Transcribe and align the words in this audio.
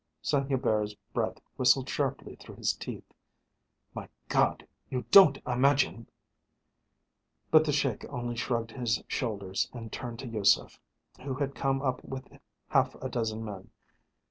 Saint 0.23 0.47
Hubert's 0.47 0.95
breath 1.13 1.37
whistled 1.57 1.87
sharply 1.87 2.35
through 2.35 2.55
his 2.55 2.73
teeth. 2.73 3.05
"My 3.93 4.09
God! 4.29 4.67
You 4.89 5.05
don't 5.11 5.37
imagine" 5.45 6.09
But 7.51 7.65
the 7.65 7.71
Sheik 7.71 8.03
only 8.09 8.35
shrugged 8.35 8.71
his 8.71 9.03
shoulders 9.07 9.69
and 9.73 9.91
turned 9.93 10.17
to 10.17 10.27
Yusef, 10.27 10.79
who 11.21 11.35
had 11.35 11.53
come 11.53 11.83
up 11.83 12.03
with 12.03 12.27
half 12.69 12.95
a 12.95 13.09
dozen 13.09 13.45
men. 13.45 13.69